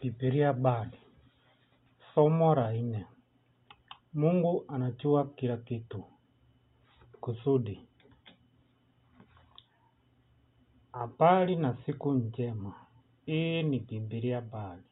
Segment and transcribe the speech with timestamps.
[0.00, 0.98] Bibilia Bali
[2.14, 3.06] Somo la nne.
[4.14, 6.04] Mungu anajua kila kitu.
[7.20, 7.86] Kusudi.
[10.92, 12.74] Habari na siku njema.
[13.26, 14.82] Hii ni Biblia Bali.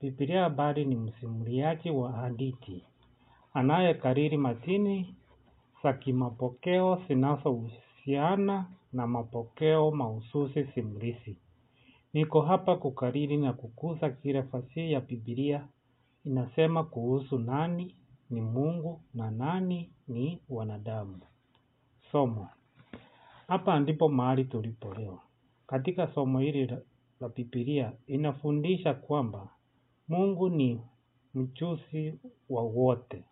[0.00, 2.84] Biblia Bali ni msimuliaji wa hadithi
[3.54, 5.16] anayekariri matini
[5.82, 11.36] za kimapokeo zinazohusiana na mapokeo mahususi simulizi.
[12.14, 15.68] Niko hapa kukariri na kukuza kile fasihi ya Biblia
[16.24, 17.96] inasema kuhusu nani
[18.30, 21.20] ni Mungu na nani ni wanadamu.
[22.12, 22.48] Somo.
[23.48, 25.20] Hapa ndipo mahali tulipo leo.
[25.66, 26.80] Katika somo hili la-
[27.36, 29.48] Biblia inafundisha kwamba
[30.08, 30.80] Mungu ni
[31.34, 32.18] mchuzi
[32.48, 33.24] wa wote.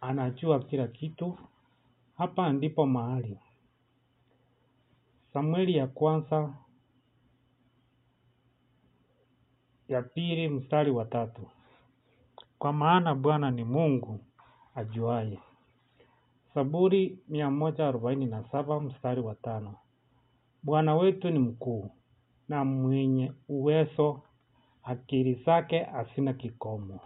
[0.00, 1.38] Anajua kila kitu.
[2.16, 3.38] Hapa ndipo mahali.
[5.32, 6.54] Samueli ya kwanza
[9.90, 11.42] ya pili mstari wa tatu.
[12.58, 14.20] Kwa maana Bwana ni Mungu
[14.74, 15.38] ajuaye.
[16.54, 19.74] Zaburi mia moja arobaini na saba mstari wa tano.
[20.62, 21.90] Bwana wetu ni mkuu
[22.48, 24.20] na mwenye uwezo,
[24.82, 27.00] akili zake hazina kikomo.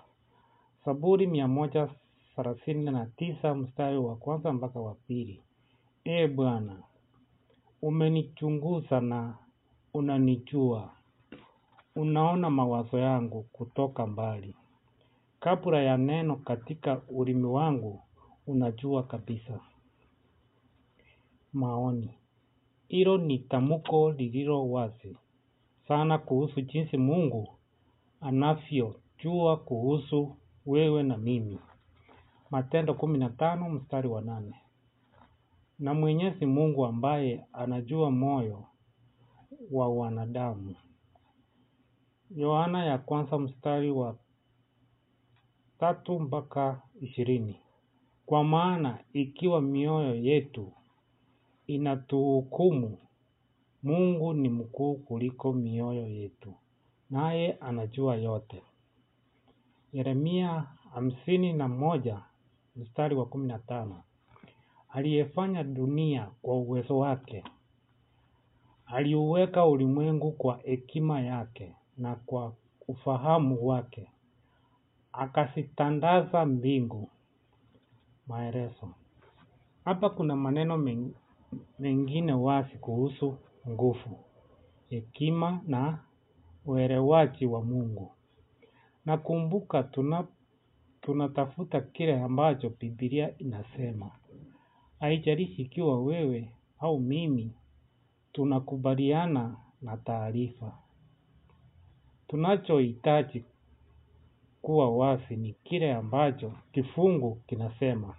[0.87, 1.89] Zaburi mia moja
[2.37, 5.43] thelathini na tisa mstari wa kwanza mpaka wa pili.
[6.07, 6.77] Ee Bwana,
[7.83, 9.35] umenichunguza na
[9.95, 10.91] unanijua.
[11.97, 14.57] Unaona mawazo yangu kutoka mbali.
[15.41, 18.03] Kabla ya neno katika ulimi wangu,
[18.47, 19.61] unajua kabisa.
[21.53, 22.11] Maoni.
[22.89, 25.17] Hilo ni tamko lililo wazi
[25.89, 27.49] sana kuhusu jinsi Mungu
[28.21, 31.59] anavyojua kuhusu wewe na mimi.
[32.51, 34.55] Matendo kumi na tano mstari wa nane.
[35.79, 38.65] Na Mwenyezi Mungu ambaye anajua moyo
[39.71, 40.75] wa wanadamu.
[42.31, 44.17] Yohana ya kwanza mstari wa
[45.79, 47.61] tatu mpaka ishirini.
[48.27, 50.73] Kwa maana ikiwa mioyo yetu
[51.67, 52.99] inatuhukumu,
[53.83, 56.55] Mungu ni mkuu kuliko mioyo yetu,
[57.11, 58.63] naye anajua yote.
[59.93, 62.21] Yeremia hamsini na moja
[62.77, 64.03] mstari wa kumi na tano.
[64.89, 67.45] Aliyefanya dunia kwa uwezo wake,
[68.87, 72.53] aliuweka ulimwengu kwa hekima yake na kwa
[72.89, 74.11] ufahamu wake,
[75.13, 77.11] akazitandaza mbingu.
[78.27, 78.95] Maelezo.
[79.85, 80.79] Hapa kuna maneno
[81.79, 83.37] mengine wazi kuhusu
[83.69, 84.19] nguvu,
[84.89, 85.99] hekima na
[86.67, 88.11] uelewaji wa Mungu.
[89.05, 90.27] Nakumbuka tuna
[91.01, 94.11] tunatafuta kile ambacho Biblia inasema.
[95.01, 97.53] Haijalishi ikiwa wewe au mimi
[98.33, 100.79] tunakubaliana na taarifa.
[102.29, 103.45] Tunachohitaji
[104.63, 108.15] kuwa wazi ni kile ambacho kifungu kinasema.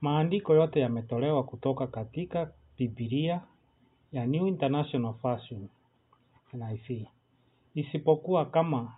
[0.00, 3.40] Maandiko yote yametolewa kutoka katika Biblia
[4.12, 5.68] ya New International Version
[6.52, 7.06] NIV.
[7.74, 8.92] Isipokuwa kama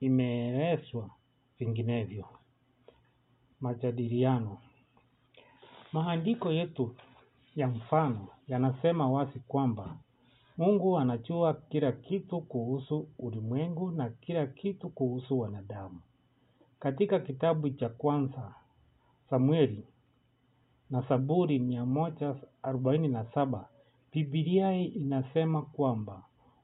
[0.00, 1.10] imeelezwa
[1.58, 2.24] vinginevyo.
[3.60, 4.58] Majadiliano.
[5.92, 6.94] Maandiko yetu
[7.56, 9.96] ya mfano yanasema wazi kwamba
[10.58, 16.00] Mungu anajua kila kitu kuhusu ulimwengu na kila kitu kuhusu wanadamu.
[16.80, 18.54] Katika kitabu cha kwanza,
[19.30, 19.84] Samueli
[20.90, 23.64] na Saburi 147,
[24.12, 26.22] bibilia inasema kwamba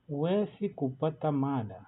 [0.09, 1.87] huwezi kupata mada,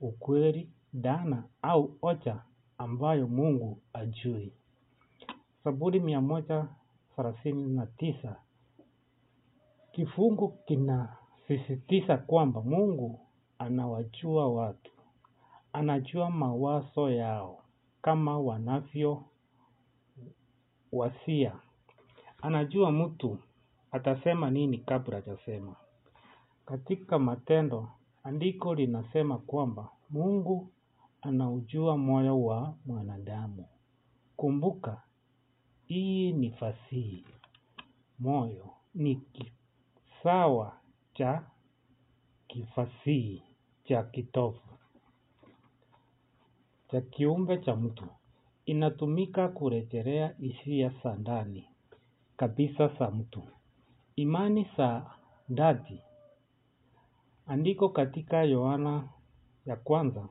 [0.00, 2.36] ukweli, dana au hoja
[2.78, 4.52] ambayo Mungu ajui hajui.
[5.64, 8.34] Zaburi 139
[9.96, 13.20] kifungu kinasisitiza kwamba Mungu
[13.58, 14.92] anawajua watu,
[15.72, 17.62] anajua mawazo yao
[18.02, 19.24] kama wanavyo
[20.92, 21.52] wasia.
[22.42, 23.38] Anajua mtu
[23.92, 25.76] atasema nini kabla hajasema.
[26.66, 27.88] Katika Matendo,
[28.24, 30.68] andiko linasema kwamba Mungu
[31.22, 33.64] anaujua moyo wa mwanadamu.
[34.36, 35.02] Kumbuka,
[35.86, 37.24] hii ni fasihi.
[38.18, 39.14] Moyo ni
[40.16, 40.76] kisawa
[41.14, 41.42] cha
[42.48, 43.42] kifasihi
[43.84, 44.60] cha kitovu
[46.90, 48.04] cha kiumbe cha mtu.
[48.66, 51.68] Inatumika kurejelea hisia za ndani
[52.36, 53.42] kabisa za mtu.
[54.16, 55.10] Imani za
[55.50, 56.00] dhati.
[57.46, 59.08] Andiko katika Yohana
[59.66, 60.28] ya kwanza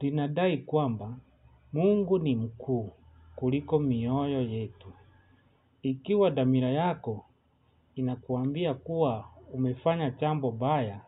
[0.00, 1.16] linadai kwamba
[1.72, 2.92] Mungu ni mkuu
[3.36, 4.92] kuliko mioyo yetu.
[5.82, 7.24] Ikiwa dhamira yako
[7.94, 11.00] inakuambia kuwa umefanya jambo baya,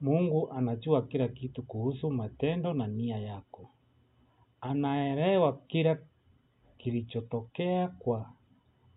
[0.00, 3.68] Mungu anajua kila kitu kuhusu matendo na nia yako.
[4.60, 5.98] Anaelewa kila
[6.78, 8.32] kilichotokea kwa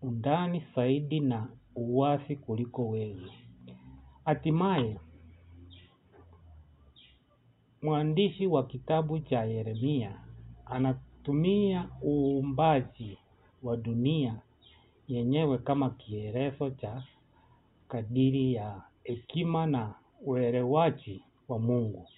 [0.02, 3.30] undani zaidi na uwazi kuliko wewe.
[4.24, 4.98] Hatimaye,
[7.82, 10.20] mwandishi wa kitabu cha Yeremia
[10.66, 13.18] anatumia uumbaji
[13.62, 14.40] wa dunia
[15.08, 17.02] yenyewe kama kielezo cha
[17.88, 22.08] kadiri ya hekima na uelewaji wa Mungu.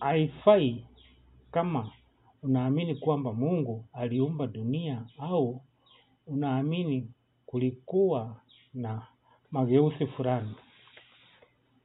[0.00, 0.84] Haifai
[1.50, 1.92] kama
[2.42, 5.60] unaamini kwamba Mungu aliumba dunia au
[6.26, 7.10] unaamini
[7.46, 8.40] kulikuwa
[8.74, 9.06] na
[9.50, 10.54] mageuzi fulani.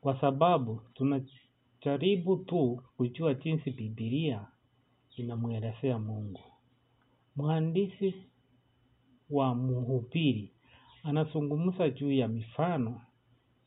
[0.02, 4.48] Kwa sababu tunajaribu tu kujua jinsi Biblia
[5.18, 6.40] inamwelezea Mungu.
[7.36, 8.26] Mwandishi
[9.30, 10.54] wa Mhubiri
[11.04, 13.02] anazungumza juu ya mifano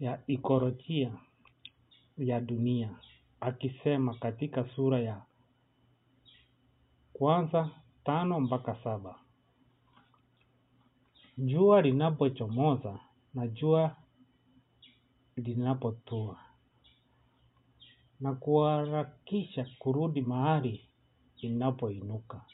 [0.01, 1.13] ya ikolojia
[2.19, 2.97] ya dunia.
[3.41, 5.23] Akisema katika sura ya
[7.13, 7.71] kwanza
[8.05, 9.19] tano mpaka saba.
[11.39, 12.99] Jua linapochomoza
[13.35, 13.97] na jua
[15.37, 16.39] linapotua.
[18.21, 20.89] Na kuharakisha kurudi mahali
[21.37, 22.45] inapoinuka.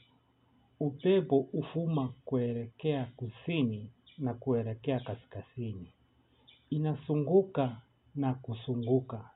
[0.80, 5.92] Upepo huvuma kuelekea kusini na kuelekea kaskazini.
[6.70, 7.80] Inazunguka
[8.14, 9.30] na kuzunguka.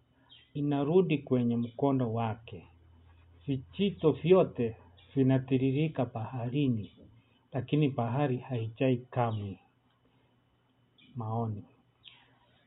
[0.55, 2.67] Inarudi kwenye mkondo wake.
[3.47, 4.77] Vijito vyote
[5.15, 6.93] vinatiririka baharini,
[7.53, 9.59] lakini bahari haijai kamwe.
[11.17, 11.65] Maoni.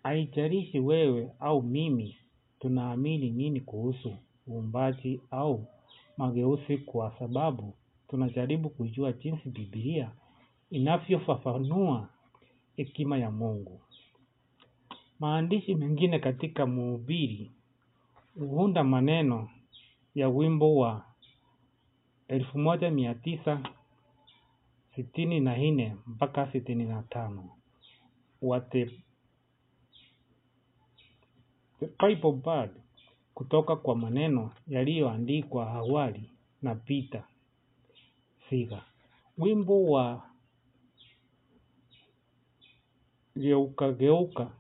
[0.04, 2.18] Haijalishi wewe au mimi
[2.60, 5.66] tunaamini nini kuhusu uumbaji au
[6.18, 7.74] mageuzi kwa sababu
[8.08, 10.12] tunajaribu kujua jinsi Biblia
[10.70, 12.10] inavyofafanua
[12.76, 13.82] hekima ya Mungu.
[15.20, 17.52] Maandishi mengine katika Mhubiri
[18.40, 19.50] huunda maneno
[20.16, 21.06] ya wimbo wa
[22.28, 23.64] elfu moja mia tisa
[24.96, 27.50] sitini na nne mpaka sitini na tano
[28.42, 28.92] wa The
[32.00, 32.72] Bible Bard
[33.34, 36.30] kutoka kwa maneno yaliyoandikwa awali
[36.62, 37.24] na Peter
[38.50, 38.84] Siga.
[39.38, 40.30] Wimbo wa
[43.36, 44.52] geuka geuka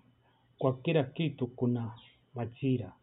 [0.57, 1.91] kwa kila kitu kuna
[2.35, 2.93] majira.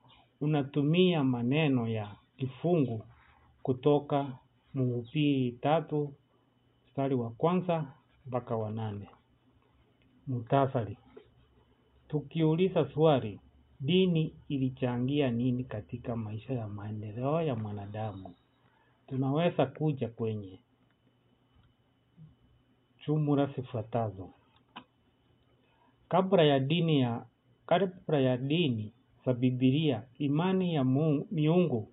[0.41, 3.05] Unatumia maneno ya kifungu
[3.63, 4.39] kutoka
[4.75, 6.13] Mhubiri tatu
[6.87, 7.93] mstari wa kwanza
[8.27, 9.09] mpaka wa nane.
[10.27, 10.99] Muhtasari.
[12.09, 13.41] Tukiuliza swali,
[13.81, 18.35] dini ilichangia nini katika maisha ya maendeleo ya mwanadamu?
[19.07, 20.59] Tunaweza kuja kwenye
[23.07, 24.31] jumla zifuatazo.
[26.09, 27.27] Kabla ya dini ya
[27.67, 28.93] kabla ya dini
[29.27, 30.85] za Biblia, imani ya
[31.31, 31.89] miungu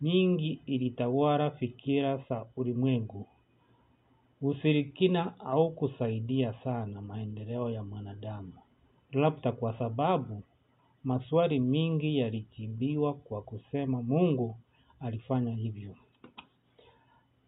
[0.00, 3.26] mingi ilitawala fikira za ulimwengu.
[4.40, 8.52] Ushirikina haukusaidia sana maendeleo ya mwanadamu.
[9.12, 10.42] Labda kwa sababu
[11.04, 14.56] maswali mingi yalijibiwa kwa kusema Mungu
[15.00, 15.94] alifanya hivyo.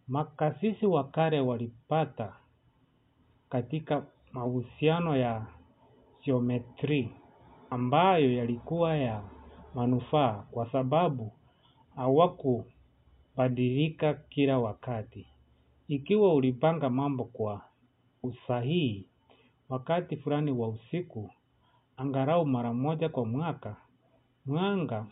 [0.08, 2.36] Makasisi wa kale walipata
[3.54, 5.46] katika mahusiano ya
[6.24, 7.10] geometri
[7.70, 9.22] ambayo yalikuwa ya
[9.74, 11.32] manufaa kwa sababu
[11.96, 15.26] hawakubadilika kila wakati.
[15.88, 17.60] Ikiwa ulipanga mambo kwa
[18.22, 19.06] usahihi
[19.68, 21.30] wakati fulani wa usiku,
[21.96, 23.76] angalau mara moja kwa mwaka,
[24.46, 25.06] mwanga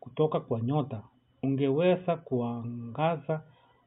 [0.00, 1.02] kutoka kwa nyota
[1.42, 3.42] ungeweza kuangaza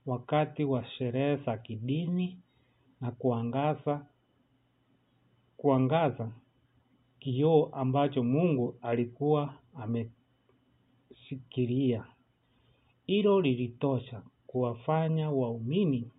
[0.06, 2.40] wakati wa sherehe za kidini
[3.02, 4.06] na kuangaza
[5.58, 6.32] kuangaza
[7.20, 9.54] kioo ambacho Mungu alikuwa
[11.10, 12.06] ameshikilia.
[13.06, 16.12] Hilo lilitosha kuwafanya waumini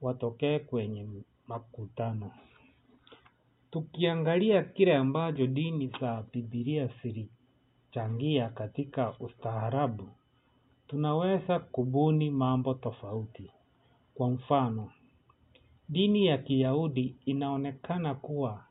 [0.00, 1.06] watokee kwenye
[1.48, 2.30] makutano.
[3.70, 10.08] Tukiangalia kile ambacho dini za Biblia zilichangia katika ustaarabu,
[10.88, 13.50] tunaweza kubuni mambo tofauti.
[14.14, 14.90] Kwa mfano,
[15.88, 18.64] dini ya Kiyahudi inaonekana kuwa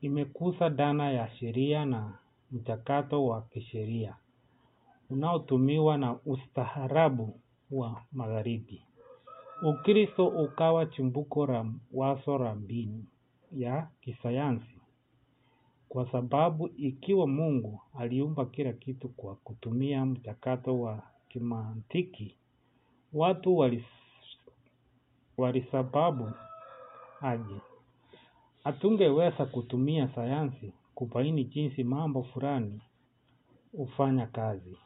[0.00, 2.18] imekusa dhana ya sheria na
[2.52, 4.16] mchakato wa kisheria
[5.10, 8.82] unaotumiwa na ustaarabu wa magharibi.
[9.62, 13.04] Ukristo ukawa chimbuko la wazo la mbinu
[13.52, 14.74] ya kisayansi
[15.88, 22.36] kwa sababu ikiwa Mungu aliumba kila kitu kwa kutumia mchakato wa kimantiki,
[23.12, 23.56] watu
[25.36, 26.30] walisababu
[27.20, 27.60] aje.
[28.64, 32.80] Hatungeweza kutumia sayansi kubaini jinsi mambo fulani
[33.76, 34.76] hufanya kazi.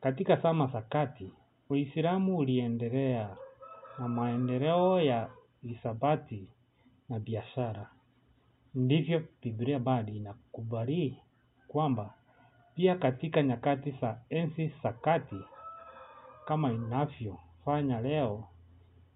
[0.00, 1.30] Katika zama za kati,
[1.70, 3.36] Uislamu uliendelea
[3.98, 5.30] na maendeleo ya
[5.62, 6.48] hisabati
[7.08, 7.90] na biashara.
[8.74, 11.18] Ndivyo Biblia bali inakubali
[11.68, 12.14] kwamba
[12.74, 15.36] pia katika nyakati za enzi za kati
[16.44, 18.44] kama inavyofanya leo,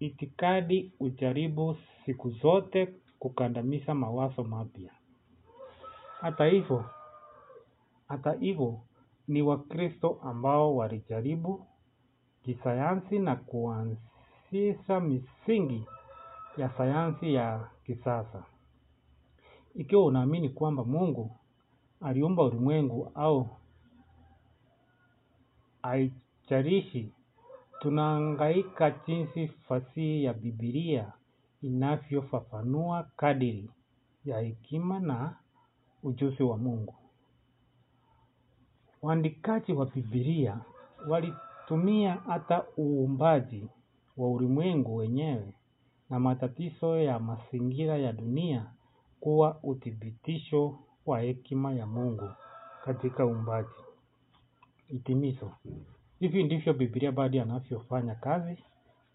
[0.01, 1.77] itikadi hujaribu
[2.07, 4.91] siku zote kukandamiza mawazo mapya.
[6.21, 6.85] Hata hivyo,
[8.09, 8.81] hata hivyo
[9.29, 11.67] ni wakristo ambao walijaribu
[12.45, 15.87] kisayansi na kuanzisha misingi
[16.57, 18.45] ya sayansi ya kisasa.
[19.75, 21.37] Ikiwa unaamini kwamba Mungu
[22.01, 23.49] aliumba ulimwengu au
[25.83, 27.13] haijalishi,
[27.87, 31.13] tunahangaika jinsi fasihi ya Biblia
[31.63, 33.71] inavyofafanua kadiri
[34.25, 35.37] ya hekima na
[36.03, 36.95] ujuzi wa Mungu.
[39.03, 40.61] Waandikaji wa Biblia
[41.09, 43.69] walitumia hata uumbaji
[44.17, 45.53] wa ulimwengu wenyewe
[46.11, 48.67] na matatizo ya mazingira ya dunia
[49.21, 52.31] kuwa uthibitisho wa hekima ya Mungu
[52.85, 53.69] katika uumbaji.
[54.89, 55.51] Hitimisho.
[56.21, 58.65] Hivi ndivyo Biblia bado anavyofanya kazi,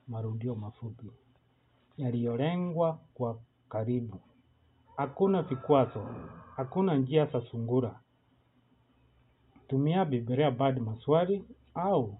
[0.08, 1.12] marudio mafupi.
[1.98, 3.39] Yaliyolengwa kwa
[3.70, 4.20] karibu.
[4.98, 6.08] Hakuna vikwazo,
[6.55, 8.00] hakuna njia za sungura.
[9.67, 12.17] Tumia Biblia bado maswali au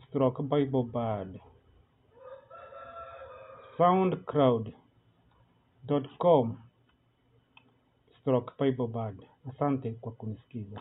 [0.06, 1.40] stroke Bible Bard,
[3.76, 6.56] SoundCloud.com
[8.20, 9.26] stroke Bible Bard.
[9.50, 10.80] Asante kwa kunisikiza.